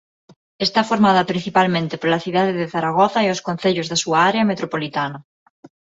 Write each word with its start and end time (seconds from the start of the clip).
Está 0.65 0.81
formada 0.91 1.29
principalmente 1.31 1.99
pola 2.01 2.23
cidade 2.25 2.53
de 2.59 2.69
Zaragoza 2.73 3.19
e 3.21 3.27
os 3.35 3.43
concellos 3.47 3.89
da 3.91 3.97
súa 4.03 4.19
área 4.29 4.47
metropolitana. 4.51 5.19